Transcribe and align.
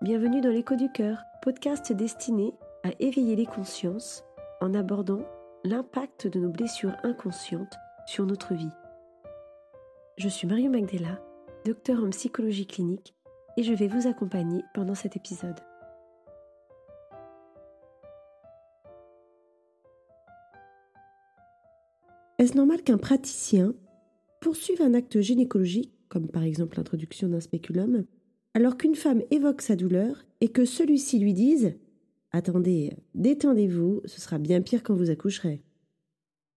Bienvenue 0.00 0.40
dans 0.40 0.50
l'écho 0.50 0.76
du 0.76 0.92
cœur, 0.92 1.24
podcast 1.42 1.92
destiné 1.92 2.54
à 2.84 2.90
éveiller 3.00 3.34
les 3.34 3.46
consciences 3.46 4.22
en 4.60 4.72
abordant 4.72 5.26
l'impact 5.64 6.28
de 6.28 6.38
nos 6.38 6.50
blessures 6.50 6.94
inconscientes 7.02 7.74
sur 8.06 8.24
notre 8.24 8.54
vie. 8.54 8.70
Je 10.16 10.28
suis 10.28 10.46
Mario 10.46 10.70
Magdela, 10.70 11.20
docteur 11.64 12.04
en 12.04 12.10
psychologie 12.10 12.68
clinique, 12.68 13.12
et 13.56 13.64
je 13.64 13.72
vais 13.74 13.88
vous 13.88 14.06
accompagner 14.06 14.62
pendant 14.72 14.94
cet 14.94 15.16
épisode. 15.16 15.58
Est-ce 22.38 22.56
normal 22.56 22.84
qu'un 22.84 22.98
praticien 22.98 23.74
poursuive 24.40 24.80
un 24.80 24.94
acte 24.94 25.20
gynécologique, 25.20 25.92
comme 26.08 26.28
par 26.28 26.44
exemple 26.44 26.76
l'introduction 26.76 27.28
d'un 27.28 27.40
spéculum, 27.40 28.04
alors 28.58 28.76
qu'une 28.76 28.96
femme 28.96 29.22
évoque 29.30 29.62
sa 29.62 29.76
douleur 29.76 30.24
et 30.40 30.48
que 30.48 30.64
celui-ci 30.64 31.20
lui 31.20 31.32
dise 31.32 31.76
Attendez, 32.32 32.90
détendez-vous, 33.14 34.02
ce 34.04 34.20
sera 34.20 34.38
bien 34.38 34.62
pire 34.62 34.82
quand 34.82 34.96
vous 34.96 35.10
accoucherez. 35.10 35.62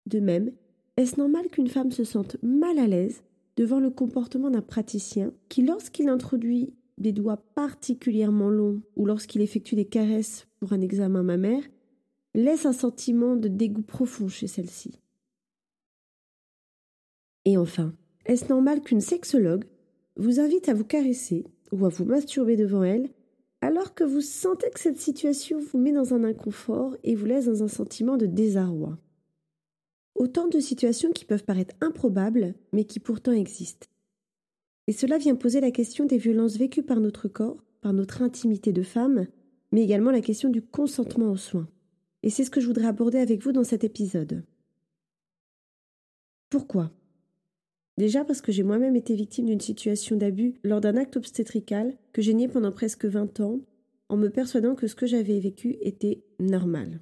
De 0.07 0.21
même, 0.21 0.53
est-ce 0.97 1.17
normal 1.17 1.49
qu'une 1.49 1.67
femme 1.67 1.91
se 1.91 2.05
sente 2.05 2.37
mal 2.41 2.79
à 2.79 2.87
l'aise 2.87 3.25
devant 3.57 3.81
le 3.81 3.91
comportement 3.91 4.49
d'un 4.49 4.63
praticien 4.63 5.33
qui, 5.49 5.65
lorsqu'il 5.65 6.09
introduit 6.09 6.73
des 6.99 7.11
doigts 7.11 7.43
particulièrement 7.57 8.49
longs 8.49 8.81
ou 8.95 9.05
lorsqu'il 9.05 9.41
effectue 9.41 9.75
des 9.75 9.85
caresses 9.85 10.47
pour 10.61 10.73
un 10.73 10.81
examen 10.81 11.25
mammaire, 11.25 11.65
laisse 12.33 12.65
un 12.65 12.73
sentiment 12.73 13.35
de 13.35 13.49
dégoût 13.49 13.83
profond 13.83 14.29
chez 14.29 14.47
celle-ci? 14.47 15.01
Et 17.45 17.57
enfin, 17.57 17.93
est-ce 18.25 18.49
normal 18.49 18.83
qu'une 18.83 19.01
sexologue 19.01 19.65
vous 20.15 20.39
invite 20.39 20.69
à 20.69 20.75
vous 20.75 20.85
caresser 20.85 21.45
ou 21.73 21.85
à 21.87 21.89
vous 21.89 22.05
masturber 22.05 22.57
devant 22.57 22.85
elle, 22.85 23.11
alors 23.61 23.95
que 23.95 24.05
vous 24.05 24.21
sentez 24.21 24.71
que 24.71 24.81
cette 24.81 25.01
situation 25.01 25.59
vous 25.59 25.79
met 25.79 25.93
dans 25.93 26.15
un 26.15 26.25
inconfort 26.25 26.97
et 27.03 27.15
vous 27.15 27.27
laisse 27.27 27.47
dans 27.47 27.63
un 27.63 27.69
sentiment 27.69 28.17
de 28.17 28.27
désarroi. 28.27 28.99
Autant 30.15 30.49
de 30.49 30.61
situations 30.61 31.11
qui 31.11 31.25
peuvent 31.25 31.45
paraître 31.45 31.75
improbables, 31.81 32.55
mais 32.73 32.85
qui 32.85 33.01
pourtant 33.01 33.33
existent. 33.33 33.89
Et 34.87 34.93
cela 34.93 35.19
vient 35.19 35.35
poser 35.35 35.61
la 35.61 35.71
question 35.71 36.07
des 36.07 36.19
violences 36.19 36.57
vécues 36.57 36.83
par 36.83 37.01
notre 37.01 37.29
corps, 37.29 37.63
par 37.81 37.93
notre 37.93 38.23
intimité 38.23 38.73
de 38.73 38.83
femme, 38.83 39.27
mais 39.71 39.83
également 39.83 40.11
la 40.11 40.21
question 40.21 40.49
du 40.49 40.63
consentement 40.63 41.31
aux 41.31 41.37
soins. 41.37 41.69
Et 42.23 42.31
c'est 42.31 42.45
ce 42.45 42.51
que 42.51 42.61
je 42.61 42.67
voudrais 42.67 42.87
aborder 42.87 43.19
avec 43.19 43.43
vous 43.43 43.53
dans 43.53 43.65
cet 43.65 43.85
épisode. 43.85 44.45
Pourquoi? 46.51 46.91
Déjà 47.99 48.25
parce 48.25 48.41
que 48.41 48.53
j'ai 48.53 48.63
moi-même 48.63 48.95
été 48.95 49.17
victime 49.17 49.47
d'une 49.47 49.61
situation 49.61 50.15
d'abus 50.15 50.55
lors 50.63 50.81
d'un 50.81 50.97
acte 50.97 51.17
obstétrical 51.17 51.97
que 52.13 52.23
j'ai 52.23 52.33
nié 52.33 52.47
pendant 52.47 52.71
presque 52.71 53.07
20 53.07 53.41
ans 53.41 53.59
en 54.09 54.17
me 54.17 54.29
persuadant 54.29 54.77
que 54.77 54.87
ce 54.87 54.95
que 54.95 55.09
j'avais 55.09 55.41
vécu 55.41 55.79
était 55.81 56.23
normal. 56.39 57.01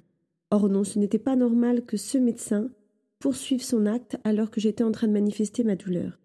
Or 0.49 0.69
non, 0.69 0.83
ce 0.83 0.97
n'était 0.97 1.19
pas 1.19 1.35
normal 1.35 1.85
que 1.85 1.97
ce 1.97 2.17
médecin 2.17 2.71
poursuive 3.19 3.61
son 3.61 3.85
acte 3.85 4.17
alors 4.23 4.49
que 4.49 4.59
j'étais 4.59 4.83
en 4.83 4.91
train 4.91 5.07
de 5.07 5.13
manifester 5.13 5.63
ma 5.63 5.75
douleur. 5.75 6.19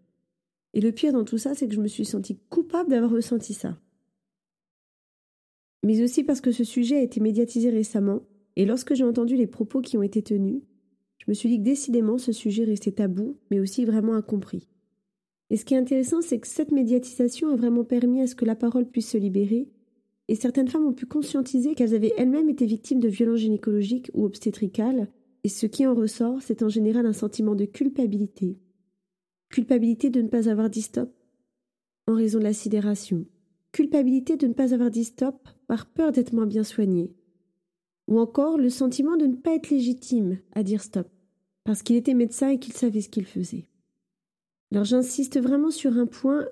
Et 0.73 0.81
le 0.81 0.91
pire 0.91 1.13
dans 1.13 1.25
tout 1.25 1.37
ça, 1.37 1.55
c'est 1.55 1.69
que 1.69 1.75
je 1.75 1.81
me 1.83 1.87
suis 1.87 2.07
sentie 2.07 2.39
coupable 2.49 2.89
d'avoir 2.89 3.11
ressenti 3.11 3.53
ça. 3.53 3.79
Mais 5.83 6.03
aussi 6.03 6.25
parce 6.25 6.41
que 6.41 6.51
ce 6.51 6.65
sujet 6.65 6.97
a 6.97 7.03
été 7.03 7.21
médiatisé 7.21 7.69
récemment, 7.69 8.23
et 8.57 8.65
lorsque 8.65 8.95
j'ai 8.95 9.05
entendu 9.05 9.37
les 9.37 9.47
propos 9.47 9.83
qui 9.83 9.99
ont 9.99 10.03
été 10.03 10.23
tenus, 10.23 10.63
je 11.23 11.31
me 11.31 11.35
suis 11.35 11.49
dit 11.49 11.59
que 11.59 11.63
décidément 11.63 12.19
ce 12.19 12.33
sujet 12.33 12.65
restait 12.65 12.91
tabou, 12.91 13.37
mais 13.51 13.61
aussi 13.61 13.85
vraiment 13.85 14.15
incompris. 14.15 14.69
Et 15.51 15.57
ce 15.57 15.65
qui 15.65 15.75
est 15.75 15.79
intéressant, 15.79 16.21
c'est 16.21 16.41
que 16.41 16.49
cette 16.49 16.73
médiatisation 16.73 17.53
a 17.53 17.57
vraiment 17.57 17.85
permis 17.85 18.23
à 18.23 18.27
ce 18.27 18.35
que 18.35 18.45
la 18.45 18.57
parole 18.57 18.87
puisse 18.87 19.11
se 19.11 19.19
libérer, 19.19 19.69
et 20.27 20.35
certaines 20.35 20.67
femmes 20.67 20.87
ont 20.87 20.93
pu 20.93 21.07
conscientiser 21.07 21.77
qu'elles 21.77 21.95
avaient 21.95 22.15
elles-mêmes 22.17 22.49
été 22.49 22.67
victimes 22.67 22.99
de 22.99 23.09
violences 23.09 23.39
gynécologiques 23.39 24.11
ou 24.15 24.25
obstétricales, 24.25 25.13
et 25.45 25.49
ce 25.49 25.67
qui 25.67 25.87
en 25.87 25.95
ressort, 25.95 26.43
c'est 26.43 26.65
en 26.65 26.69
général 26.69 27.07
un 27.07 27.13
sentiment 27.13 27.55
de 27.55 27.67
culpabilité. 27.67 28.59
Culpabilité 29.49 30.11
de 30.11 30.23
ne 30.23 30.29
pas 30.29 30.49
avoir 30.49 30.71
dit 30.71 30.83
stop 30.83 31.13
en 32.09 32.15
raison 32.15 32.41
de 32.41 32.45
la 32.45 32.53
sidération. 32.53 33.27
Culpabilité 33.71 34.37
de 34.37 34.49
ne 34.49 34.55
pas 34.55 34.75
avoir 34.75 34.91
dit 34.91 35.05
stop 35.05 35.49
par 35.69 35.87
peur 35.87 36.11
d'être 36.11 36.33
moins 36.33 36.47
bien 36.47 36.65
soignée 36.65 37.13
ou 38.09 38.19
encore 38.19 38.59
le 38.59 38.71
sentiment 38.71 39.17
de 39.17 39.27
ne 39.27 39.37
pas 39.37 39.55
être 39.55 39.71
légitime 39.71 40.39
à 40.55 40.63
dire 40.63 40.83
stop, 40.83 41.09
parce 41.65 41.83
qu'il 41.83 41.97
était 41.97 42.15
médecin 42.15 42.51
et 42.51 42.59
qu'il 42.59 42.75
savait 42.75 43.01
ce 43.01 43.09
qu'il 43.09 43.27
faisait. 43.27 43.67
Alors 44.73 44.85
j'insiste 44.85 45.41
vraiment 45.41 45.71
sur 45.71 45.97
un 45.99 46.07
point. 46.07 46.47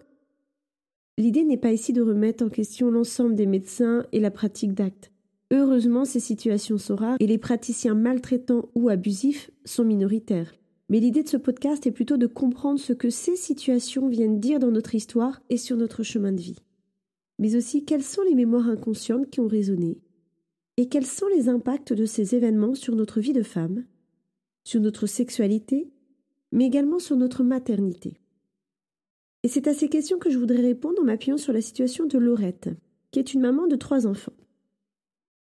L'idée 1.18 1.44
n'est 1.44 1.56
pas 1.56 1.72
ici 1.72 1.92
de 1.92 2.02
remettre 2.02 2.44
en 2.44 2.48
question 2.48 2.90
l'ensemble 2.90 3.34
des 3.34 3.46
médecins 3.46 4.06
et 4.12 4.20
la 4.20 4.30
pratique 4.30 4.74
d'actes. 4.74 5.10
Heureusement, 5.50 6.04
ces 6.04 6.20
situations 6.20 6.78
sont 6.78 6.96
rares 6.96 7.16
et 7.18 7.26
les 7.26 7.38
praticiens 7.38 7.94
maltraitants 7.94 8.68
ou 8.74 8.88
abusifs 8.88 9.50
sont 9.64 9.84
minoritaires. 9.84 10.54
Mais 10.90 11.00
l'idée 11.00 11.22
de 11.22 11.28
ce 11.28 11.36
podcast 11.36 11.86
est 11.86 11.92
plutôt 11.92 12.16
de 12.16 12.26
comprendre 12.26 12.78
ce 12.78 12.92
que 12.92 13.10
ces 13.10 13.36
situations 13.36 14.08
viennent 14.08 14.40
dire 14.40 14.58
dans 14.58 14.70
notre 14.70 14.94
histoire 14.94 15.40
et 15.48 15.56
sur 15.56 15.76
notre 15.76 16.02
chemin 16.02 16.32
de 16.32 16.40
vie. 16.40 16.58
Mais 17.38 17.56
aussi 17.56 17.84
quelles 17.84 18.02
sont 18.02 18.22
les 18.22 18.34
mémoires 18.34 18.68
inconscientes 18.68 19.30
qui 19.30 19.40
ont 19.40 19.48
résonné, 19.48 19.98
et 20.80 20.88
quels 20.88 21.04
sont 21.04 21.28
les 21.28 21.50
impacts 21.50 21.92
de 21.92 22.06
ces 22.06 22.34
événements 22.34 22.74
sur 22.74 22.94
notre 22.94 23.20
vie 23.20 23.34
de 23.34 23.42
femme, 23.42 23.84
sur 24.64 24.80
notre 24.80 25.06
sexualité, 25.06 25.92
mais 26.52 26.64
également 26.64 26.98
sur 26.98 27.16
notre 27.16 27.44
maternité? 27.44 28.16
Et 29.42 29.48
c'est 29.48 29.68
à 29.68 29.74
ces 29.74 29.90
questions 29.90 30.18
que 30.18 30.30
je 30.30 30.38
voudrais 30.38 30.62
répondre 30.62 31.02
en 31.02 31.04
m'appuyant 31.04 31.36
sur 31.36 31.52
la 31.52 31.60
situation 31.60 32.06
de 32.06 32.16
Laurette, 32.16 32.70
qui 33.10 33.18
est 33.18 33.34
une 33.34 33.42
maman 33.42 33.66
de 33.66 33.76
trois 33.76 34.06
enfants. 34.06 34.32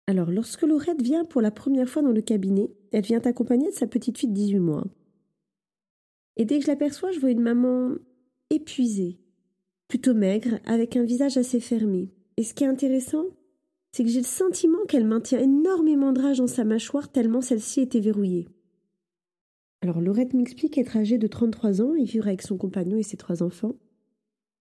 Alors, 0.06 0.30
lorsque 0.30 0.62
Laurette 0.62 1.02
vient 1.02 1.26
pour 1.26 1.42
la 1.42 1.50
première 1.50 1.91
fois 1.91 2.00
dans 2.00 2.12
le 2.12 2.22
cabinet, 2.22 2.70
elle 2.91 3.04
vient 3.04 3.20
accompagnée 3.20 3.69
de 3.69 3.75
sa 3.75 3.86
petite 3.86 4.16
fille 4.16 4.30
de 4.30 4.34
18 4.34 4.58
mois. 4.58 4.86
Et 6.38 6.46
dès 6.46 6.60
que 6.60 6.64
je 6.64 6.70
l'aperçois, 6.70 7.10
je 7.10 7.20
vois 7.20 7.30
une 7.30 7.42
maman 7.42 7.91
épuisée, 8.48 9.19
plutôt 9.86 10.14
maigre, 10.14 10.60
avec 10.64 10.96
un 10.96 11.04
visage 11.04 11.36
assez 11.36 11.60
fermé. 11.60 12.08
Et 12.38 12.42
ce 12.42 12.54
qui 12.54 12.64
est 12.64 12.69
intéressant, 12.69 13.26
c'est 13.96 14.04
que 14.04 14.10
j'ai 14.10 14.20
le 14.20 14.26
sentiment 14.26 14.84
qu'elle 14.86 15.06
maintient 15.06 15.40
énormément 15.40 16.12
de 16.12 16.20
rage 16.20 16.36
dans 16.36 16.46
sa 16.46 16.64
mâchoire 16.64 17.10
tellement 17.10 17.40
celle-ci 17.40 17.80
était 17.80 17.98
verrouillée. 17.98 18.46
Alors 19.80 20.02
Laurette 20.02 20.34
m'explique 20.34 20.76
être 20.76 20.98
âgée 20.98 21.16
de 21.16 21.26
33 21.26 21.80
ans 21.80 21.94
et 21.94 22.04
vivre 22.04 22.26
avec 22.26 22.42
son 22.42 22.58
compagnon 22.58 22.98
et 22.98 23.02
ses 23.02 23.16
trois 23.16 23.42
enfants. 23.42 23.74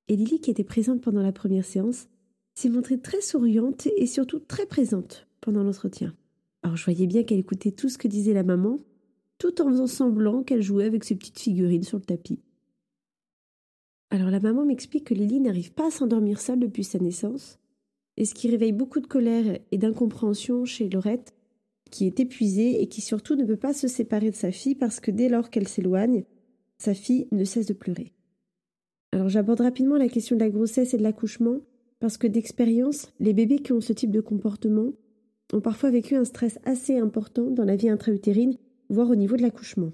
Et 0.07 0.15
Lily, 0.15 0.39
qui 0.39 0.51
était 0.51 0.63
présente 0.63 1.01
pendant 1.01 1.21
la 1.21 1.33
première 1.33 1.65
séance, 1.65 2.07
s'est 2.53 2.69
montrée 2.69 2.97
très 2.97 3.19
souriante 3.19 3.87
et 3.97 4.07
surtout 4.07 4.39
très 4.39 4.67
présente 4.67 5.27
pendant 5.41 5.63
l'entretien. 5.63 6.15
Alors 6.63 6.77
je 6.77 6.85
voyais 6.85 7.05
bien 7.05 7.23
qu'elle 7.23 7.39
écoutait 7.39 7.71
tout 7.71 7.89
ce 7.89 7.97
que 7.97 8.07
disait 8.07 8.31
la 8.31 8.43
maman, 8.43 8.79
tout 9.37 9.61
en 9.61 9.69
faisant 9.69 9.87
semblant 9.87 10.43
qu'elle 10.43 10.61
jouait 10.61 10.85
avec 10.85 11.03
ses 11.03 11.15
petites 11.15 11.39
figurines 11.41 11.83
sur 11.83 11.97
le 11.97 12.05
tapis. 12.05 12.39
Alors 14.11 14.29
la 14.29 14.39
maman 14.39 14.63
m'explique 14.63 15.07
que 15.07 15.13
Lily 15.13 15.41
n'arrive 15.41 15.73
pas 15.73 15.87
à 15.87 15.91
s'endormir 15.91 16.39
seule 16.39 16.59
depuis 16.59 16.85
sa 16.85 16.99
naissance, 16.99 17.59
et 18.17 18.25
ce 18.25 18.33
qui 18.33 18.49
réveille 18.49 18.71
beaucoup 18.71 18.99
de 18.99 19.07
colère 19.07 19.59
et 19.71 19.77
d'incompréhension 19.77 20.65
chez 20.65 20.89
Laurette, 20.89 21.33
qui 21.91 22.07
est 22.07 22.19
épuisée 22.19 22.81
et 22.81 22.87
qui 22.87 23.01
surtout 23.01 23.35
ne 23.35 23.45
peut 23.45 23.57
pas 23.57 23.73
se 23.73 23.87
séparer 23.87 24.29
de 24.29 24.35
sa 24.35 24.51
fille 24.51 24.75
parce 24.75 24.99
que 24.99 25.11
dès 25.11 25.29
lors 25.29 25.49
qu'elle 25.49 25.67
s'éloigne, 25.67 26.23
sa 26.77 26.93
fille 26.93 27.27
ne 27.31 27.43
cesse 27.43 27.67
de 27.67 27.73
pleurer. 27.73 28.13
Alors 29.11 29.29
j'aborde 29.29 29.61
rapidement 29.61 29.97
la 29.97 30.09
question 30.09 30.35
de 30.35 30.41
la 30.41 30.49
grossesse 30.49 30.93
et 30.93 30.97
de 30.97 31.03
l'accouchement, 31.03 31.59
parce 31.99 32.17
que 32.17 32.27
d'expérience, 32.27 33.13
les 33.19 33.33
bébés 33.33 33.59
qui 33.59 33.71
ont 33.71 33.81
ce 33.81 33.93
type 33.93 34.11
de 34.11 34.19
comportement 34.19 34.91
ont 35.53 35.61
parfois 35.61 35.89
vécu 35.89 36.15
un 36.15 36.25
stress 36.25 36.59
assez 36.65 36.97
important 36.97 37.49
dans 37.49 37.63
la 37.63 37.75
vie 37.75 37.89
intra-utérine, 37.89 38.57
voire 38.89 39.09
au 39.09 39.15
niveau 39.15 39.37
de 39.37 39.41
l'accouchement. 39.41 39.91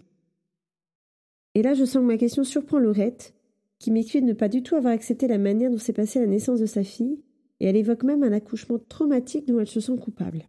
Et 1.53 1.61
là, 1.61 1.73
je 1.73 1.85
sens 1.85 2.01
que 2.01 2.07
ma 2.07 2.17
question 2.17 2.43
surprend 2.43 2.79
Laurette, 2.79 3.35
qui 3.77 3.91
m'écrit 3.91 4.21
de 4.21 4.27
ne 4.27 4.33
pas 4.33 4.47
du 4.47 4.63
tout 4.63 4.75
avoir 4.75 4.93
accepté 4.93 5.27
la 5.27 5.37
manière 5.37 5.69
dont 5.69 5.77
s'est 5.77 5.93
passée 5.93 6.19
la 6.19 6.27
naissance 6.27 6.59
de 6.59 6.65
sa 6.65 6.83
fille, 6.83 7.19
et 7.61 7.65
elle 7.65 7.77
évoque 7.77 8.01
même 8.01 8.23
un 8.23 8.31
accouchement 8.31 8.79
traumatique 8.79 9.45
dont 9.45 9.59
elle 9.59 9.67
se 9.67 9.79
sent 9.79 9.95
coupable. 10.01 10.47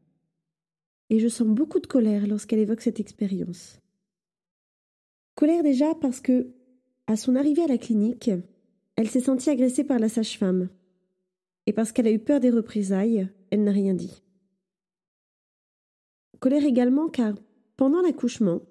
Et 1.10 1.18
je 1.18 1.28
sens 1.28 1.46
beaucoup 1.46 1.78
de 1.78 1.86
colère 1.86 2.26
lorsqu'elle 2.26 2.60
évoque 2.60 2.80
cette 2.80 3.00
expérience. 3.00 3.78
Colère 5.34 5.62
déjà 5.62 5.94
parce 5.94 6.22
que, 6.22 6.48
à 7.06 7.16
son 7.16 7.36
arrivée 7.36 7.64
à 7.64 7.66
la 7.66 7.76
clinique, 7.76 8.30
elle 8.96 9.10
s'est 9.10 9.20
sentie 9.20 9.50
agressée 9.50 9.84
par 9.84 9.98
la 9.98 10.08
sage-femme. 10.08 10.70
Et 11.66 11.74
parce 11.74 11.92
qu'elle 11.92 12.06
a 12.06 12.12
eu 12.12 12.18
peur 12.18 12.40
des 12.40 12.48
représailles, 12.48 13.28
elle 13.50 13.62
n'a 13.62 13.72
rien 13.72 13.92
dit. 13.92 14.22
Colère 16.40 16.64
également 16.64 17.10
car, 17.10 17.34
pendant 17.76 18.00
l'accouchement, 18.00 18.62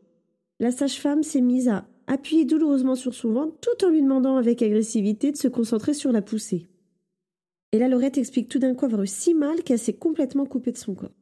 la 0.60 0.72
sage-femme 0.72 1.22
s'est 1.22 1.42
mise 1.42 1.70
à 1.70 1.88
appuyer 2.08 2.46
douloureusement 2.46 2.96
sur 2.96 3.14
son 3.14 3.34
ventre 3.34 3.60
tout 3.60 3.86
en 3.86 3.90
lui 3.92 4.02
demandant 4.02 4.38
avec 4.38 4.64
agressivité 4.64 5.32
de 5.32 5.38
se 5.38 5.48
concentrer 5.48 5.94
sur 5.94 6.12
la 6.12 6.24
poussée. 6.24 6.72
Et 7.72 7.80
là, 7.80 7.88
Laurette 7.88 8.18
explique 8.18 8.50
tout 8.50 8.60
d'un 8.60 8.76
coup 8.76 8.86
avoir 8.86 9.04
eu 9.04 9.08
si 9.08 9.34
mal 9.34 9.64
qu'elle 9.64 9.80
s'est 9.80 9.94
complètement 9.94 10.46
coupée 10.46 10.72
de 10.72 10.78
son 10.78 10.94
corps. 10.94 11.16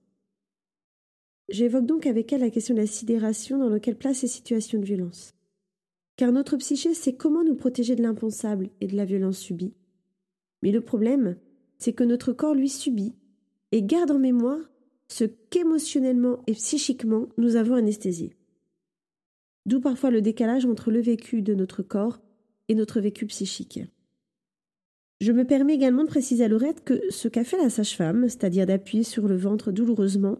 J'évoque 1.50 1.86
donc 1.86 2.06
avec 2.06 2.32
elle 2.32 2.42
la 2.42 2.50
question 2.50 2.76
de 2.76 2.80
la 2.80 2.88
sidération 2.88 3.58
dans 3.58 3.70
laquelle 3.70 3.98
place 3.98 4.18
ces 4.18 4.28
situations 4.28 4.80
de 4.80 4.86
violence. 4.86 5.34
Car 6.16 6.32
notre 6.32 6.58
psyché 6.58 6.94
sait 6.94 7.14
comment 7.14 7.44
nous 7.44 7.56
protéger 7.56 7.96
de 7.96 8.04
l'impensable 8.04 8.70
et 8.82 8.88
de 8.88 8.96
la 8.96 9.06
violence 9.06 9.38
subie. 9.38 9.74
Mais 10.62 10.72
le 10.72 10.82
problème, 10.82 11.38
c'est 11.78 11.94
que 11.94 12.04
notre 12.04 12.34
corps 12.34 12.54
lui 12.54 12.70
subit 12.70 13.16
et 13.72 13.82
garde 13.82 14.12
en 14.12 14.20
mémoire 14.20 14.60
ce 15.08 15.24
qu'émotionnellement 15.24 16.44
et 16.46 16.54
psychiquement 16.54 17.30
nous 17.38 17.56
avons 17.56 17.76
anesthésié. 17.76 18.36
D'où 19.66 19.80
parfois 19.80 20.12
le 20.12 20.22
décalage 20.22 20.66
entre 20.66 20.92
le 20.92 21.02
vécu 21.02 21.42
de 21.42 21.56
notre 21.56 21.84
corps 21.84 22.20
et 22.68 22.76
notre 22.76 23.00
vécu 23.02 23.26
psychique. 23.26 23.80
Je 25.20 25.34
me 25.34 25.44
permets 25.44 25.76
également 25.76 26.04
de 26.04 26.10
préciser 26.10 26.46
à 26.46 26.48
Laurette 26.48 26.84
que 26.84 27.02
ce 27.10 27.28
qu'a 27.28 27.44
fait 27.44 27.58
la 27.58 27.70
sage-femme, 27.70 28.30
c'est-à-dire 28.30 28.66
d'appuyer 28.66 29.04
sur 29.04 29.28
le 29.28 29.36
ventre 29.36 29.72
douloureusement, 29.72 30.38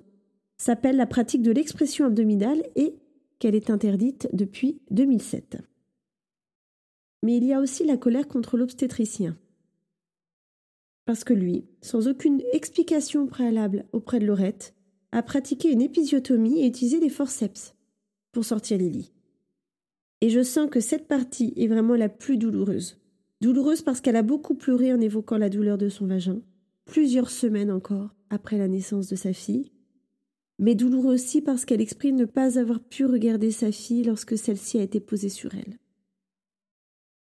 s'appelle 0.58 0.96
la 0.96 1.06
pratique 1.06 1.42
de 1.42 1.52
l'expression 1.52 2.06
abdominale 2.06 2.64
et 2.76 2.96
qu'elle 3.40 3.56
est 3.56 3.70
interdite 3.70 4.30
depuis 4.32 4.82
2007. 4.92 5.58
Mais 7.24 7.38
il 7.38 7.44
y 7.44 7.54
a 7.54 7.60
aussi 7.60 7.86
la 7.86 7.98
colère 7.98 8.28
contre 8.28 8.58
l'obstétricien. 8.58 9.38
Parce 11.06 11.24
que 11.24 11.34
lui, 11.34 11.66
sans 11.82 12.08
aucune 12.08 12.42
explication 12.54 13.28
préalable 13.28 13.86
auprès 13.92 14.20
de 14.20 14.26
Laurette, 14.26 14.76
a 15.12 15.24
pratiqué 15.24 15.72
une 15.72 15.82
épisiotomie 15.82 16.62
et 16.62 16.68
utilisé 16.68 17.00
des 17.00 17.10
forceps 17.10 17.76
pour 18.32 18.46
sortir 18.46 18.78
Lily. 18.78 19.12
Et 20.22 20.30
je 20.30 20.44
sens 20.44 20.70
que 20.70 20.80
cette 20.80 21.08
partie 21.08 21.54
est 21.58 21.68
vraiment 21.68 21.96
la 21.96 22.10
plus 22.10 22.38
douloureuse. 22.38 22.99
Douloureuse 23.42 23.82
parce 23.82 24.02
qu'elle 24.02 24.18
a 24.18 24.22
beaucoup 24.22 24.56
pleuré 24.56 24.94
en 24.94 25.00
évoquant 25.00 25.38
la 25.38 25.50
douleur 25.50 25.78
de 25.78 25.88
son 25.88 26.08
vagin, 26.08 26.42
plusieurs 26.86 27.30
semaines 27.30 27.72
encore 27.72 28.14
après 28.30 28.58
la 28.58 28.68
naissance 28.68 29.08
de 29.08 29.16
sa 29.16 29.32
fille, 29.32 29.72
mais 30.60 30.76
douloureuse 30.76 31.22
aussi 31.22 31.42
parce 31.42 31.64
qu'elle 31.64 31.80
exprime 31.80 32.18
ne 32.18 32.26
pas 32.26 32.60
avoir 32.60 32.82
pu 32.82 33.06
regarder 33.06 33.52
sa 33.52 33.72
fille 33.72 34.04
lorsque 34.04 34.38
celle-ci 34.38 34.78
a 34.78 34.84
été 34.84 35.00
posée 35.00 35.30
sur 35.30 35.56
elle. 35.56 35.80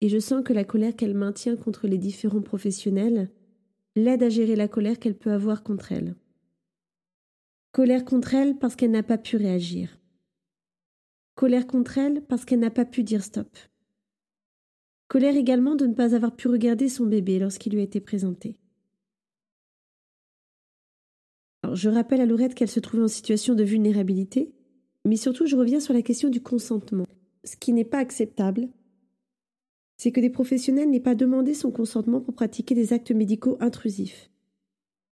Et 0.02 0.10
je 0.10 0.18
sens 0.18 0.44
que 0.44 0.52
la 0.52 0.64
colère 0.64 0.94
qu'elle 0.94 1.14
maintient 1.14 1.56
contre 1.56 1.86
les 1.86 1.96
différents 1.96 2.42
professionnels 2.42 3.30
l'aide 3.96 4.22
à 4.22 4.28
gérer 4.28 4.56
la 4.56 4.68
colère 4.68 4.98
qu'elle 4.98 5.16
peut 5.16 5.32
avoir 5.32 5.62
contre 5.62 5.92
elle. 5.92 6.16
Colère 7.72 8.04
contre 8.04 8.34
elle 8.34 8.58
parce 8.58 8.76
qu'elle 8.76 8.90
n'a 8.90 9.02
pas 9.02 9.18
pu 9.18 9.36
réagir. 9.36 9.98
Colère 11.34 11.66
contre 11.66 11.96
elle 11.96 12.22
parce 12.22 12.44
qu'elle 12.44 12.60
n'a 12.60 12.70
pas 12.70 12.84
pu 12.84 13.02
dire 13.02 13.24
stop. 13.24 13.48
Colère 15.14 15.36
également 15.36 15.76
de 15.76 15.86
ne 15.86 15.94
pas 15.94 16.16
avoir 16.16 16.34
pu 16.34 16.48
regarder 16.48 16.88
son 16.88 17.06
bébé 17.06 17.38
lorsqu'il 17.38 17.72
lui 17.72 17.78
a 17.78 17.84
été 17.84 18.00
présenté. 18.00 18.56
je 21.72 21.88
rappelle 21.88 22.20
à 22.20 22.26
Laurette 22.26 22.56
qu'elle 22.56 22.66
se 22.66 22.80
trouvait 22.80 23.04
en 23.04 23.08
situation 23.08 23.54
de 23.54 23.62
vulnérabilité, 23.62 24.52
mais 25.04 25.14
surtout 25.14 25.46
je 25.46 25.54
reviens 25.54 25.78
sur 25.78 25.94
la 25.94 26.02
question 26.02 26.30
du 26.30 26.40
consentement. 26.40 27.06
Ce 27.44 27.54
qui 27.54 27.72
n'est 27.72 27.84
pas 27.84 27.98
acceptable, 27.98 28.68
c'est 29.98 30.10
que 30.10 30.18
des 30.18 30.30
professionnels 30.30 30.90
n'aient 30.90 30.98
pas 30.98 31.14
demandé 31.14 31.54
son 31.54 31.70
consentement 31.70 32.20
pour 32.20 32.34
pratiquer 32.34 32.74
des 32.74 32.92
actes 32.92 33.12
médicaux 33.12 33.56
intrusifs. 33.60 34.32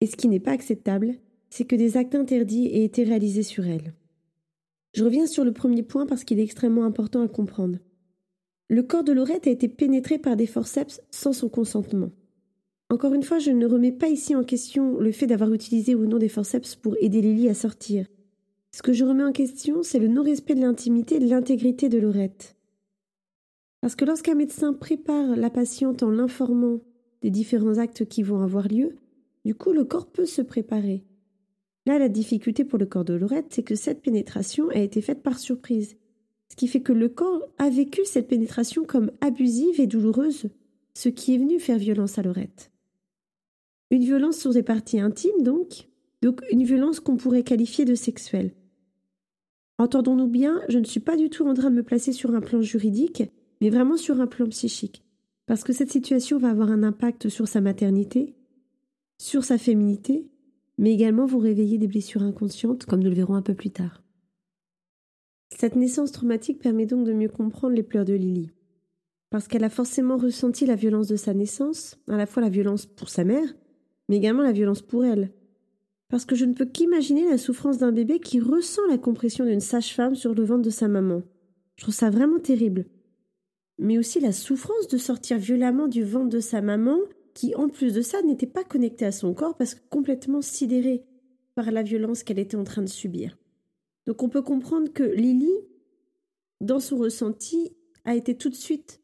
Et 0.00 0.08
ce 0.08 0.16
qui 0.16 0.26
n'est 0.26 0.40
pas 0.40 0.50
acceptable, 0.50 1.14
c'est 1.50 1.66
que 1.66 1.76
des 1.76 1.96
actes 1.96 2.16
interdits 2.16 2.66
aient 2.66 2.82
été 2.82 3.04
réalisés 3.04 3.44
sur 3.44 3.64
elle. 3.64 3.94
Je 4.92 5.04
reviens 5.04 5.28
sur 5.28 5.44
le 5.44 5.52
premier 5.52 5.84
point 5.84 6.04
parce 6.04 6.24
qu'il 6.24 6.40
est 6.40 6.44
extrêmement 6.44 6.84
important 6.84 7.22
à 7.22 7.28
comprendre. 7.28 7.78
Le 8.74 8.82
corps 8.82 9.04
de 9.04 9.12
Laurette 9.12 9.46
a 9.46 9.52
été 9.52 9.68
pénétré 9.68 10.18
par 10.18 10.34
des 10.34 10.48
forceps 10.48 11.00
sans 11.12 11.32
son 11.32 11.48
consentement. 11.48 12.10
Encore 12.90 13.14
une 13.14 13.22
fois, 13.22 13.38
je 13.38 13.52
ne 13.52 13.66
remets 13.66 13.92
pas 13.92 14.08
ici 14.08 14.34
en 14.34 14.42
question 14.42 14.98
le 14.98 15.12
fait 15.12 15.28
d'avoir 15.28 15.52
utilisé 15.52 15.94
ou 15.94 16.06
non 16.06 16.18
des 16.18 16.28
forceps 16.28 16.74
pour 16.74 16.96
aider 17.00 17.20
Lily 17.20 17.48
à 17.48 17.54
sortir. 17.54 18.08
Ce 18.72 18.82
que 18.82 18.92
je 18.92 19.04
remets 19.04 19.22
en 19.22 19.30
question, 19.30 19.84
c'est 19.84 20.00
le 20.00 20.08
non-respect 20.08 20.56
de 20.56 20.60
l'intimité 20.60 21.14
et 21.14 21.18
de 21.20 21.28
l'intégrité 21.28 21.88
de 21.88 21.98
Laurette. 21.98 22.56
Parce 23.80 23.94
que 23.94 24.04
lorsqu'un 24.04 24.34
médecin 24.34 24.72
prépare 24.72 25.36
la 25.36 25.50
patiente 25.50 26.02
en 26.02 26.10
l'informant 26.10 26.80
des 27.22 27.30
différents 27.30 27.78
actes 27.78 28.06
qui 28.06 28.24
vont 28.24 28.42
avoir 28.42 28.66
lieu, 28.66 28.96
du 29.44 29.54
coup 29.54 29.70
le 29.70 29.84
corps 29.84 30.10
peut 30.10 30.26
se 30.26 30.42
préparer. 30.42 31.04
Là, 31.86 32.00
la 32.00 32.08
difficulté 32.08 32.64
pour 32.64 32.80
le 32.80 32.86
corps 32.86 33.04
de 33.04 33.14
Laurette, 33.14 33.52
c'est 33.52 33.62
que 33.62 33.76
cette 33.76 34.02
pénétration 34.02 34.68
a 34.70 34.78
été 34.78 35.00
faite 35.00 35.22
par 35.22 35.38
surprise. 35.38 35.96
Ce 36.54 36.56
qui 36.56 36.68
fait 36.68 36.82
que 36.82 36.92
le 36.92 37.08
corps 37.08 37.42
a 37.58 37.68
vécu 37.68 38.02
cette 38.04 38.28
pénétration 38.28 38.84
comme 38.84 39.10
abusive 39.20 39.80
et 39.80 39.88
douloureuse, 39.88 40.50
ce 40.94 41.08
qui 41.08 41.34
est 41.34 41.38
venu 41.38 41.58
faire 41.58 41.78
violence 41.78 42.16
à 42.16 42.22
Laurette. 42.22 42.70
Une 43.90 44.04
violence 44.04 44.38
sur 44.38 44.52
des 44.52 44.62
parties 44.62 45.00
intimes, 45.00 45.42
donc, 45.42 45.88
donc 46.22 46.42
une 46.52 46.62
violence 46.62 47.00
qu'on 47.00 47.16
pourrait 47.16 47.42
qualifier 47.42 47.84
de 47.84 47.96
sexuelle. 47.96 48.54
Entendons-nous 49.78 50.28
bien, 50.28 50.60
je 50.68 50.78
ne 50.78 50.84
suis 50.84 51.00
pas 51.00 51.16
du 51.16 51.28
tout 51.28 51.44
en 51.44 51.54
train 51.54 51.70
de 51.70 51.74
me 51.74 51.82
placer 51.82 52.12
sur 52.12 52.32
un 52.32 52.40
plan 52.40 52.62
juridique, 52.62 53.24
mais 53.60 53.68
vraiment 53.68 53.96
sur 53.96 54.20
un 54.20 54.28
plan 54.28 54.46
psychique, 54.46 55.02
parce 55.46 55.64
que 55.64 55.72
cette 55.72 55.90
situation 55.90 56.38
va 56.38 56.50
avoir 56.50 56.70
un 56.70 56.84
impact 56.84 57.30
sur 57.30 57.48
sa 57.48 57.62
maternité, 57.62 58.36
sur 59.18 59.42
sa 59.42 59.58
féminité, 59.58 60.28
mais 60.78 60.94
également 60.94 61.26
vous 61.26 61.40
réveiller 61.40 61.78
des 61.78 61.88
blessures 61.88 62.22
inconscientes, 62.22 62.84
comme 62.86 63.02
nous 63.02 63.10
le 63.10 63.16
verrons 63.16 63.34
un 63.34 63.42
peu 63.42 63.54
plus 63.54 63.72
tard. 63.72 64.03
Cette 65.50 65.76
naissance 65.76 66.12
traumatique 66.12 66.58
permet 66.58 66.86
donc 66.86 67.06
de 67.06 67.12
mieux 67.12 67.28
comprendre 67.28 67.74
les 67.74 67.82
pleurs 67.82 68.04
de 68.04 68.14
Lily. 68.14 68.50
Parce 69.30 69.48
qu'elle 69.48 69.64
a 69.64 69.70
forcément 69.70 70.16
ressenti 70.16 70.66
la 70.66 70.74
violence 70.74 71.08
de 71.08 71.16
sa 71.16 71.34
naissance, 71.34 71.98
à 72.08 72.16
la 72.16 72.26
fois 72.26 72.42
la 72.42 72.48
violence 72.48 72.86
pour 72.86 73.08
sa 73.08 73.24
mère, 73.24 73.54
mais 74.08 74.16
également 74.16 74.42
la 74.42 74.52
violence 74.52 74.82
pour 74.82 75.04
elle. 75.04 75.32
Parce 76.08 76.24
que 76.24 76.36
je 76.36 76.44
ne 76.44 76.54
peux 76.54 76.66
qu'imaginer 76.66 77.28
la 77.28 77.38
souffrance 77.38 77.78
d'un 77.78 77.92
bébé 77.92 78.20
qui 78.20 78.40
ressent 78.40 78.86
la 78.88 78.98
compression 78.98 79.44
d'une 79.44 79.60
sage-femme 79.60 80.14
sur 80.14 80.34
le 80.34 80.44
ventre 80.44 80.62
de 80.62 80.70
sa 80.70 80.88
maman. 80.88 81.22
Je 81.76 81.82
trouve 81.82 81.94
ça 81.94 82.10
vraiment 82.10 82.38
terrible. 82.38 82.86
Mais 83.78 83.98
aussi 83.98 84.20
la 84.20 84.32
souffrance 84.32 84.86
de 84.88 84.98
sortir 84.98 85.38
violemment 85.38 85.88
du 85.88 86.04
ventre 86.04 86.28
de 86.28 86.40
sa 86.40 86.60
maman 86.60 86.98
qui, 87.34 87.54
en 87.56 87.68
plus 87.68 87.92
de 87.92 88.02
ça, 88.02 88.22
n'était 88.22 88.46
pas 88.46 88.62
connectée 88.62 89.06
à 89.06 89.12
son 89.12 89.34
corps 89.34 89.56
parce 89.56 89.74
que 89.74 89.80
complètement 89.90 90.42
sidérée 90.42 91.04
par 91.56 91.70
la 91.72 91.82
violence 91.82 92.22
qu'elle 92.22 92.38
était 92.38 92.56
en 92.56 92.64
train 92.64 92.82
de 92.82 92.88
subir. 92.88 93.36
Donc 94.06 94.22
on 94.22 94.28
peut 94.28 94.42
comprendre 94.42 94.92
que 94.92 95.02
Lily, 95.02 95.52
dans 96.60 96.80
son 96.80 96.96
ressenti, 96.96 97.72
a 98.04 98.14
été 98.14 98.36
tout 98.36 98.50
de 98.50 98.54
suite 98.54 99.00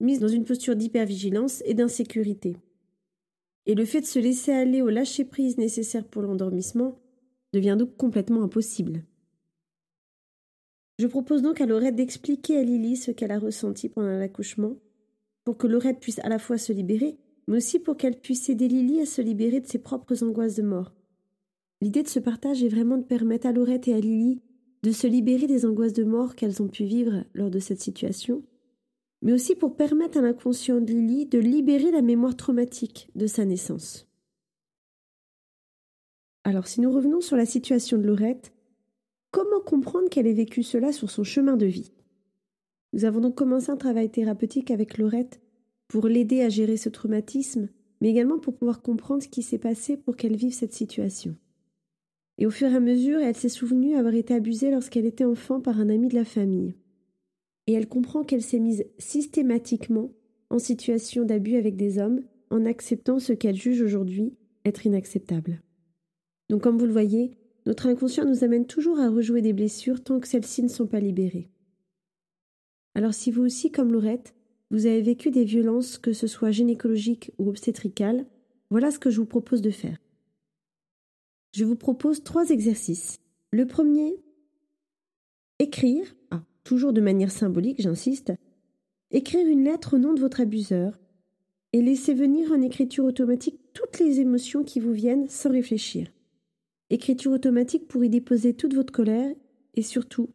mise 0.00 0.18
dans 0.18 0.28
une 0.28 0.44
posture 0.44 0.76
d'hypervigilance 0.76 1.62
et 1.66 1.74
d'insécurité. 1.74 2.56
Et 3.66 3.74
le 3.74 3.84
fait 3.84 4.00
de 4.00 4.06
se 4.06 4.18
laisser 4.18 4.52
aller 4.52 4.82
au 4.82 4.88
lâcher-prise 4.88 5.58
nécessaire 5.58 6.06
pour 6.06 6.22
l'endormissement 6.22 6.98
devient 7.52 7.76
donc 7.78 7.96
complètement 7.96 8.42
impossible. 8.42 9.04
Je 10.98 11.06
propose 11.06 11.42
donc 11.42 11.60
à 11.60 11.66
Laurette 11.66 11.96
d'expliquer 11.96 12.58
à 12.58 12.62
Lily 12.62 12.96
ce 12.96 13.10
qu'elle 13.10 13.32
a 13.32 13.38
ressenti 13.38 13.88
pendant 13.88 14.18
l'accouchement, 14.18 14.76
pour 15.44 15.56
que 15.56 15.66
Laurette 15.66 16.00
puisse 16.00 16.18
à 16.18 16.28
la 16.28 16.38
fois 16.38 16.58
se 16.58 16.72
libérer, 16.72 17.16
mais 17.46 17.56
aussi 17.56 17.78
pour 17.78 17.96
qu'elle 17.96 18.20
puisse 18.20 18.48
aider 18.48 18.68
Lily 18.68 19.00
à 19.00 19.06
se 19.06 19.22
libérer 19.22 19.60
de 19.60 19.66
ses 19.66 19.78
propres 19.78 20.22
angoisses 20.22 20.56
de 20.56 20.62
mort. 20.62 20.92
L'idée 21.80 22.02
de 22.02 22.08
ce 22.08 22.18
partage 22.18 22.62
est 22.62 22.68
vraiment 22.68 22.98
de 22.98 23.04
permettre 23.04 23.46
à 23.46 23.52
Laurette 23.52 23.88
et 23.88 23.94
à 23.94 24.00
Lily 24.00 24.42
de 24.82 24.92
se 24.92 25.06
libérer 25.06 25.46
des 25.46 25.64
angoisses 25.66 25.92
de 25.92 26.04
mort 26.04 26.34
qu'elles 26.34 26.62
ont 26.62 26.68
pu 26.68 26.84
vivre 26.84 27.24
lors 27.34 27.50
de 27.50 27.58
cette 27.58 27.80
situation, 27.80 28.42
mais 29.22 29.32
aussi 29.32 29.54
pour 29.54 29.76
permettre 29.76 30.18
à 30.18 30.22
l'inconscient 30.22 30.80
de 30.80 30.92
Lily 30.92 31.26
de 31.26 31.38
libérer 31.38 31.90
la 31.90 32.02
mémoire 32.02 32.36
traumatique 32.36 33.10
de 33.14 33.26
sa 33.26 33.44
naissance. 33.44 34.06
Alors 36.44 36.66
si 36.66 36.80
nous 36.80 36.90
revenons 36.90 37.20
sur 37.20 37.36
la 37.36 37.46
situation 37.46 37.98
de 37.98 38.06
Laurette, 38.06 38.52
comment 39.30 39.60
comprendre 39.60 40.08
qu'elle 40.08 40.26
ait 40.26 40.32
vécu 40.32 40.62
cela 40.62 40.92
sur 40.92 41.10
son 41.10 41.24
chemin 41.24 41.56
de 41.56 41.66
vie? 41.66 41.92
Nous 42.92 43.04
avons 43.04 43.20
donc 43.20 43.36
commencé 43.36 43.70
un 43.70 43.76
travail 43.76 44.10
thérapeutique 44.10 44.70
avec 44.70 44.98
Laurette 44.98 45.40
pour 45.88 46.08
l'aider 46.08 46.42
à 46.42 46.48
gérer 46.48 46.76
ce 46.76 46.88
traumatisme, 46.88 47.68
mais 48.00 48.10
également 48.10 48.38
pour 48.38 48.56
pouvoir 48.56 48.82
comprendre 48.82 49.22
ce 49.22 49.28
qui 49.28 49.42
s'est 49.42 49.58
passé 49.58 49.96
pour 49.96 50.16
qu'elle 50.16 50.36
vive 50.36 50.54
cette 50.54 50.72
situation. 50.72 51.36
Et 52.40 52.46
au 52.46 52.50
fur 52.50 52.72
et 52.72 52.74
à 52.74 52.80
mesure, 52.80 53.20
elle 53.20 53.36
s'est 53.36 53.50
souvenue 53.50 53.94
avoir 53.94 54.14
été 54.14 54.32
abusée 54.34 54.70
lorsqu'elle 54.70 55.04
était 55.04 55.26
enfant 55.26 55.60
par 55.60 55.78
un 55.78 55.90
ami 55.90 56.08
de 56.08 56.14
la 56.14 56.24
famille. 56.24 56.74
Et 57.66 57.74
elle 57.74 57.86
comprend 57.86 58.24
qu'elle 58.24 58.42
s'est 58.42 58.58
mise 58.58 58.84
systématiquement 58.98 60.10
en 60.48 60.58
situation 60.58 61.24
d'abus 61.24 61.56
avec 61.56 61.76
des 61.76 61.98
hommes 61.98 62.22
en 62.50 62.64
acceptant 62.64 63.18
ce 63.18 63.34
qu'elle 63.34 63.56
juge 63.56 63.82
aujourd'hui 63.82 64.34
être 64.64 64.86
inacceptable. 64.86 65.62
Donc 66.48 66.62
comme 66.62 66.78
vous 66.78 66.86
le 66.86 66.92
voyez, 66.92 67.36
notre 67.66 67.86
inconscient 67.86 68.24
nous 68.24 68.42
amène 68.42 68.66
toujours 68.66 68.98
à 68.98 69.10
rejouer 69.10 69.42
des 69.42 69.52
blessures 69.52 70.02
tant 70.02 70.18
que 70.18 70.26
celles-ci 70.26 70.62
ne 70.62 70.68
sont 70.68 70.86
pas 70.86 70.98
libérées. 70.98 71.50
Alors 72.94 73.14
si 73.14 73.30
vous 73.30 73.42
aussi, 73.42 73.70
comme 73.70 73.92
Laurette, 73.92 74.34
vous 74.70 74.86
avez 74.86 75.02
vécu 75.02 75.30
des 75.30 75.44
violences, 75.44 75.98
que 75.98 76.12
ce 76.12 76.26
soit 76.26 76.50
gynécologiques 76.50 77.32
ou 77.38 77.48
obstétricales, 77.50 78.24
voilà 78.70 78.90
ce 78.90 78.98
que 78.98 79.10
je 79.10 79.20
vous 79.20 79.26
propose 79.26 79.62
de 79.62 79.70
faire. 79.70 79.98
Je 81.52 81.64
vous 81.64 81.76
propose 81.76 82.22
trois 82.22 82.50
exercices. 82.50 83.20
Le 83.50 83.66
premier, 83.66 84.14
écrire, 85.58 86.14
ah, 86.30 86.42
toujours 86.64 86.92
de 86.92 87.00
manière 87.00 87.30
symbolique, 87.30 87.82
j'insiste, 87.82 88.32
écrire 89.10 89.46
une 89.46 89.64
lettre 89.64 89.94
au 89.94 89.98
nom 89.98 90.14
de 90.14 90.20
votre 90.20 90.40
abuseur 90.40 90.98
et 91.72 91.82
laisser 91.82 92.14
venir 92.14 92.52
en 92.52 92.62
écriture 92.62 93.04
automatique 93.04 93.60
toutes 93.72 93.98
les 93.98 94.20
émotions 94.20 94.64
qui 94.64 94.80
vous 94.80 94.92
viennent 94.92 95.28
sans 95.28 95.50
réfléchir. 95.50 96.08
Écriture 96.90 97.32
automatique 97.32 97.88
pour 97.88 98.04
y 98.04 98.08
déposer 98.08 98.54
toute 98.54 98.74
votre 98.74 98.92
colère 98.92 99.34
et 99.74 99.82
surtout, 99.82 100.30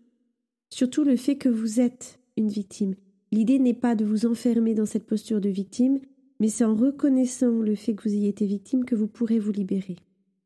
surtout 0.69 1.03
le 1.03 1.15
fait 1.15 1.37
que 1.37 1.49
vous 1.49 1.79
êtes 1.79 2.19
une 2.37 2.49
victime 2.49 2.95
L'idée 3.31 3.59
n'est 3.59 3.73
pas 3.73 3.95
de 3.95 4.05
vous 4.05 4.25
enfermer 4.25 4.75
dans 4.75 4.85
cette 4.85 5.05
posture 5.05 5.41
de 5.41 5.49
victime, 5.49 5.99
mais 6.39 6.47
c'est 6.47 6.63
en 6.63 6.73
reconnaissant 6.73 7.59
le 7.59 7.75
fait 7.75 7.93
que 7.93 8.03
vous 8.07 8.15
ayez 8.15 8.29
été 8.29 8.45
victime 8.45 8.85
que 8.85 8.95
vous 8.95 9.07
pourrez 9.07 9.39
vous 9.39 9.51
libérer. 9.51 9.97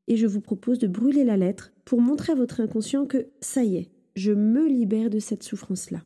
Et 0.10 0.18
je 0.18 0.28
vous 0.28 0.42
propose 0.42 0.80
de 0.80 0.88
brûler 0.88 1.24
la 1.24 1.38
lettre 1.38 1.72
pour 1.86 2.02
montrer 2.02 2.34
à 2.34 2.36
votre 2.36 2.60
inconscient 2.60 3.06
que 3.06 3.28
ça 3.40 3.64
y 3.64 3.78
est, 3.78 3.92
je 4.16 4.32
me 4.34 4.68
libère 4.68 5.10
de 5.10 5.20
cette 5.20 5.44
souffrance-là. 5.44 6.04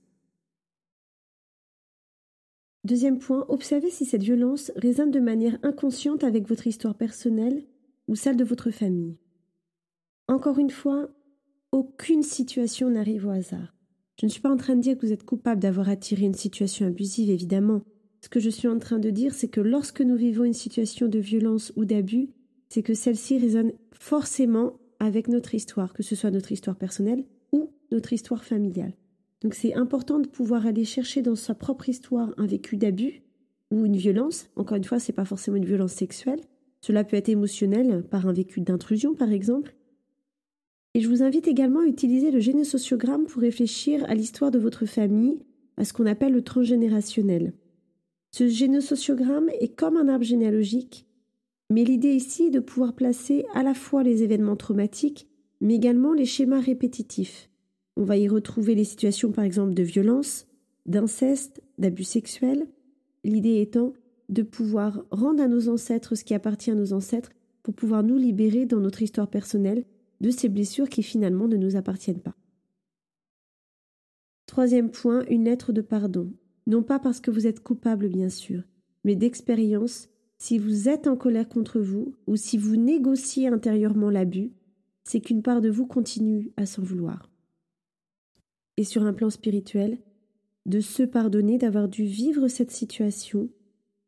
Deuxième 2.83 3.17
point, 3.17 3.45
observez 3.47 3.89
si 3.89 4.05
cette 4.05 4.23
violence 4.23 4.71
résonne 4.75 5.11
de 5.11 5.21
manière 5.21 5.57
inconsciente 5.63 6.25
avec 6.25 6.47
votre 6.49 6.67
histoire 6.67 6.95
personnelle 6.95 7.63
ou 8.09 8.15
celle 8.15 8.35
de 8.35 8.43
votre 8.43 8.71
famille. 8.71 9.17
Encore 10.27 10.59
une 10.59 10.69
fois, 10.69 11.09
aucune 11.71 12.23
situation 12.23 12.89
n'arrive 12.89 13.25
au 13.25 13.29
hasard. 13.29 13.73
Je 14.19 14.25
ne 14.25 14.31
suis 14.31 14.41
pas 14.41 14.51
en 14.51 14.57
train 14.57 14.75
de 14.75 14.81
dire 14.81 14.97
que 14.97 15.05
vous 15.05 15.13
êtes 15.13 15.23
coupable 15.23 15.61
d'avoir 15.61 15.87
attiré 15.87 16.23
une 16.23 16.33
situation 16.33 16.85
abusive, 16.85 17.29
évidemment. 17.29 17.81
Ce 18.21 18.29
que 18.29 18.41
je 18.41 18.49
suis 18.49 18.67
en 18.67 18.79
train 18.79 18.99
de 18.99 19.09
dire, 19.09 19.33
c'est 19.33 19.47
que 19.47 19.61
lorsque 19.61 20.01
nous 20.01 20.15
vivons 20.15 20.43
une 20.43 20.53
situation 20.53 21.07
de 21.07 21.19
violence 21.19 21.71
ou 21.77 21.85
d'abus, 21.85 22.29
c'est 22.73 22.81
que 22.81 22.95
celle-ci 22.95 23.37
résonne 23.37 23.71
forcément 23.91 24.79
avec 24.97 25.27
notre 25.27 25.53
histoire, 25.53 25.93
que 25.93 26.01
ce 26.01 26.15
soit 26.15 26.31
notre 26.31 26.51
histoire 26.51 26.75
personnelle 26.75 27.23
ou 27.51 27.69
notre 27.91 28.13
histoire 28.13 28.43
familiale. 28.43 28.93
Donc 29.41 29.53
c'est 29.53 29.75
important 29.75 30.17
de 30.17 30.27
pouvoir 30.27 30.65
aller 30.65 30.83
chercher 30.83 31.21
dans 31.21 31.35
sa 31.35 31.53
propre 31.53 31.87
histoire 31.87 32.33
un 32.37 32.47
vécu 32.47 32.75
d'abus 32.75 33.21
ou 33.69 33.85
une 33.85 33.95
violence. 33.95 34.47
Encore 34.55 34.77
une 34.77 34.85
fois, 34.85 34.97
ce 34.97 35.11
n'est 35.11 35.15
pas 35.15 35.23
forcément 35.23 35.57
une 35.57 35.65
violence 35.65 35.93
sexuelle. 35.93 36.39
Cela 36.81 37.03
peut 37.03 37.15
être 37.15 37.29
émotionnel 37.29 38.01
par 38.09 38.27
un 38.27 38.33
vécu 38.33 38.59
d'intrusion, 38.61 39.13
par 39.13 39.31
exemple. 39.31 39.75
Et 40.95 41.01
je 41.01 41.09
vous 41.09 41.21
invite 41.21 41.47
également 41.47 41.81
à 41.81 41.87
utiliser 41.87 42.31
le 42.31 42.39
génosociogramme 42.39 43.27
pour 43.27 43.43
réfléchir 43.43 44.03
à 44.09 44.15
l'histoire 44.15 44.49
de 44.49 44.57
votre 44.57 44.87
famille, 44.87 45.43
à 45.77 45.85
ce 45.85 45.93
qu'on 45.93 46.07
appelle 46.07 46.33
le 46.33 46.41
transgénérationnel. 46.41 47.53
Ce 48.31 48.47
génosociogramme 48.47 49.51
est 49.59 49.75
comme 49.75 49.95
un 49.95 50.07
arbre 50.07 50.25
généalogique, 50.25 51.05
mais 51.69 51.83
l'idée 51.83 52.13
ici 52.13 52.43
est 52.43 52.51
de 52.51 52.59
pouvoir 52.59 52.93
placer 52.93 53.45
à 53.53 53.63
la 53.63 53.73
fois 53.73 54.03
les 54.03 54.23
événements 54.23 54.55
traumatiques, 54.55 55.27
mais 55.61 55.75
également 55.75 56.13
les 56.13 56.25
schémas 56.25 56.59
répétitifs. 56.59 57.49
On 57.95 58.03
va 58.03 58.17
y 58.17 58.27
retrouver 58.27 58.75
les 58.75 58.83
situations 58.83 59.31
par 59.31 59.43
exemple 59.43 59.73
de 59.73 59.83
violence, 59.83 60.47
d'inceste, 60.85 61.61
d'abus 61.77 62.03
sexuels, 62.03 62.67
l'idée 63.23 63.61
étant 63.61 63.93
de 64.29 64.41
pouvoir 64.41 65.03
rendre 65.11 65.41
à 65.43 65.47
nos 65.47 65.69
ancêtres 65.69 66.15
ce 66.15 66.23
qui 66.23 66.33
appartient 66.33 66.71
à 66.71 66.75
nos 66.75 66.93
ancêtres 66.93 67.31
pour 67.61 67.73
pouvoir 67.73 68.03
nous 68.03 68.17
libérer 68.17 68.65
dans 68.65 68.79
notre 68.79 69.01
histoire 69.01 69.29
personnelle 69.29 69.85
de 70.21 70.29
ces 70.29 70.49
blessures 70.49 70.89
qui 70.89 71.03
finalement 71.03 71.47
ne 71.47 71.57
nous 71.57 71.75
appartiennent 71.75 72.21
pas. 72.21 72.35
Troisième 74.47 74.91
point, 74.91 75.25
une 75.29 75.45
lettre 75.45 75.71
de 75.71 75.81
pardon. 75.81 76.31
Non 76.67 76.83
pas 76.83 76.99
parce 76.99 77.19
que 77.19 77.31
vous 77.31 77.47
êtes 77.47 77.61
coupable 77.61 78.07
bien 78.07 78.29
sûr, 78.29 78.63
mais 79.03 79.15
d'expérience, 79.15 80.09
si 80.43 80.57
vous 80.57 80.89
êtes 80.89 81.07
en 81.07 81.15
colère 81.15 81.47
contre 81.47 81.79
vous 81.79 82.15
ou 82.27 82.35
si 82.35 82.57
vous 82.57 82.75
négociez 82.75 83.47
intérieurement 83.47 84.09
l'abus, 84.09 84.51
c'est 85.05 85.21
qu'une 85.21 85.41
part 85.41 85.61
de 85.61 85.69
vous 85.69 85.87
continue 85.87 86.51
à 86.57 86.65
s'en 86.65 86.81
vouloir 86.81 87.31
et 88.75 88.83
sur 88.83 89.03
un 89.03 89.13
plan 89.13 89.29
spirituel, 89.29 89.99
de 90.65 90.81
se 90.81 91.03
pardonner 91.03 91.57
d'avoir 91.57 91.87
dû 91.87 92.03
vivre 92.03 92.49
cette 92.49 92.71
situation 92.71 93.47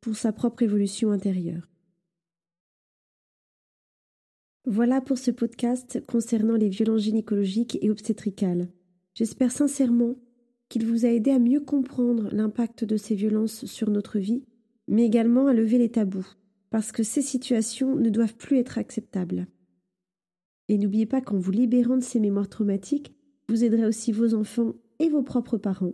pour 0.01 0.18
sa 0.18 0.34
propre 0.34 0.63
évolution 0.63 1.12
intérieure. 1.12 1.70
Voilà 4.65 5.00
pour 5.00 5.18
ce 5.18 5.32
podcast 5.32 6.06
concernant 6.06 6.58
les 6.58 6.68
violences 6.68 7.04
gynécologiques 7.04 7.77
et 7.82 7.89
obstétricales. 7.89 8.68
J'espère 9.13 9.54
sincèrement 9.54 10.15
qu'il 10.68 10.86
vous 10.86 11.06
a 11.06 11.10
aidé 11.10 11.32
à 11.32 11.39
mieux 11.39 11.62
comprendre 11.62 12.27
l'impact 12.34 12.84
de 12.84 12.98
ces 12.98 13.15
violences 13.15 13.63
sur 13.63 13.89
notre 13.89 14.20
vie, 14.20 14.44
mais 14.88 15.06
également 15.06 15.48
à 15.48 15.54
lever 15.54 15.77
les 15.77 15.89
tabous, 15.89 16.27
parce 16.70 16.92
que 16.92 17.04
ces 17.04 17.22
situations 17.22 17.96
ne 17.96 18.10
doivent 18.10 18.36
plus 18.36 18.58
être 18.58 18.77
acceptables. 18.77 19.48
Et 20.68 20.77
n'oubliez 20.77 21.06
pas 21.06 21.22
qu'en 21.22 21.38
vous 21.38 21.51
libérant 21.51 21.98
de 21.98 22.04
ces 22.04 22.20
mémoires 22.20 22.50
traumatiques, 22.50 23.13
vous 23.48 23.63
aiderez 23.63 23.86
aussi 23.86 24.12
vos 24.12 24.34
enfants 24.34 24.74
et 25.00 25.10
vos 25.10 25.24
propres 25.24 25.58
parents 25.58 25.94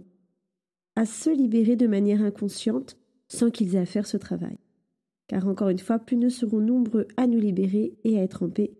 à 0.96 1.06
se 1.06 1.30
libérer 1.30 1.76
de 1.76 1.88
manière 1.88 2.22
inconsciente 2.22 2.98
sans 3.28 3.50
qu'ils 3.50 3.76
aient 3.76 3.80
à 3.80 3.86
faire 3.86 4.08
ce 4.08 4.18
travail. 4.18 4.58
Car 5.28 5.48
encore 5.48 5.70
une 5.70 5.80
fois, 5.80 6.00
plus 6.00 6.18
nous 6.18 6.30
serons 6.30 6.60
nombreux 6.60 7.08
à 7.16 7.28
nous 7.28 7.40
libérer 7.40 7.98
et 8.04 8.20
à 8.20 8.24
être 8.24 8.44
en 8.44 8.50
paix, 8.50 8.74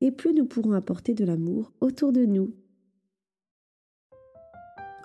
et 0.00 0.10
plus 0.10 0.34
nous 0.34 0.44
pourrons 0.44 0.72
apporter 0.72 1.14
de 1.14 1.24
l'amour 1.24 1.72
autour 1.80 2.12
de 2.12 2.26
nous. 2.26 2.54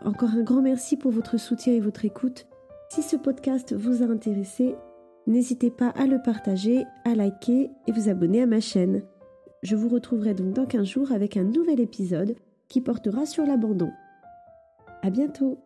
Encore 0.03 0.31
un 0.31 0.43
grand 0.43 0.61
merci 0.61 0.97
pour 0.97 1.11
votre 1.11 1.37
soutien 1.37 1.73
et 1.73 1.79
votre 1.79 2.03
écoute. 2.03 2.47
Si 2.93 3.03
ce 3.03 3.15
podcast 3.15 3.73
vous 3.73 4.03
a 4.03 4.07
intéressé, 4.07 4.75
n'hésitez 5.25 5.71
pas 5.71 5.87
à 5.91 6.07
le 6.07 6.21
partager, 6.21 6.83
à 7.05 7.15
liker 7.15 7.71
et 7.87 7.91
vous 7.93 8.09
abonner 8.09 8.41
à 8.41 8.45
ma 8.45 8.59
chaîne. 8.59 9.03
Je 9.63 9.77
vous 9.77 9.87
retrouverai 9.87 10.33
donc 10.33 10.51
dans 10.51 10.65
15 10.65 10.85
jours 10.85 11.11
avec 11.13 11.37
un 11.37 11.45
nouvel 11.45 11.79
épisode 11.79 12.35
qui 12.67 12.81
portera 12.81 13.25
sur 13.25 13.45
l'abandon. 13.45 13.89
À 15.03 15.09
bientôt! 15.09 15.57